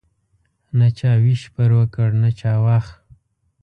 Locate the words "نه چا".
0.79-1.11, 2.23-2.53